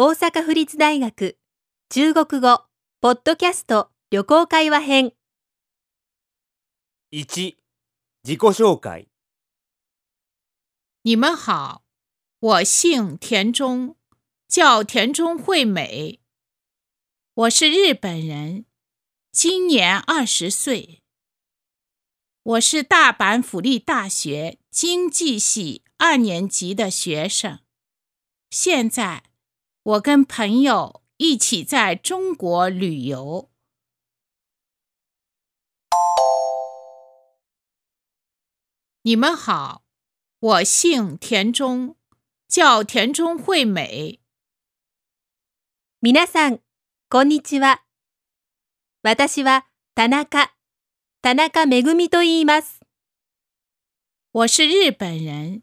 [0.00, 1.36] 大阪府立大学
[1.90, 2.64] 中国語
[3.02, 5.12] ポッドキャスト旅行会話編。
[7.10, 7.56] 1
[8.22, 9.08] 自己紹介。
[11.02, 11.84] 你们好，
[12.38, 13.96] 我姓田中，
[14.48, 16.20] 叫田中惠美。
[17.34, 18.64] 我是日本人，
[19.30, 21.02] 今年二十岁。
[22.42, 27.60] 我是大阪府立大学经济系二年级的学生，
[28.48, 29.24] 现在
[29.83, 33.49] 我跟朋友一起在中国旅游。
[39.03, 39.83] 你们好，
[40.39, 41.95] 我姓田中，
[42.49, 44.19] 叫田中惠美。
[46.01, 46.61] 皆さん、
[47.09, 47.83] こんにちは。
[49.03, 50.51] 私は田中、
[51.21, 52.81] 田中めぐみと言います。
[54.31, 55.61] 我是日本人，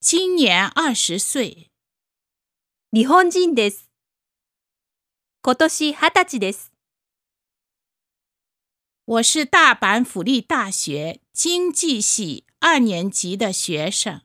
[0.00, 1.69] 今年二十岁。
[2.93, 3.89] 日本人です。
[5.41, 6.73] 今年二十歳です。
[9.05, 14.23] 我是大阪府立大学经济系二年级的学生。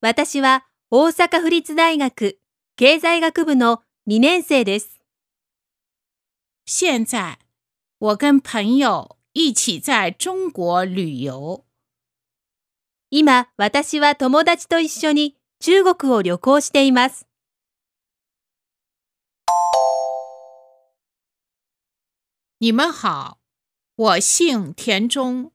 [0.00, 2.38] 私は大阪府立大学
[2.76, 4.98] 経済学部の2年生です。
[6.64, 7.38] 现在
[7.98, 11.66] 我跟朋友一起在中国旅游。
[13.10, 17.26] 今、私は友達と一緒に中国を旅行しています。
[22.58, 23.38] 你们好，
[23.96, 25.52] 我姓田中，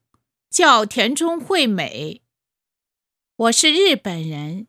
[0.48, 2.22] 叫田中惠美。
[3.34, 4.68] 我是日本人，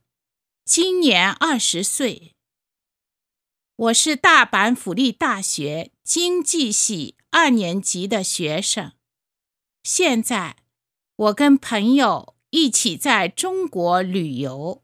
[0.65, 2.35] 今年二十岁。
[3.75, 8.93] 我是大阪府立大学经济系二年级的学生，
[9.83, 10.57] 现在
[11.15, 14.82] 我跟朋友一起在中国旅游。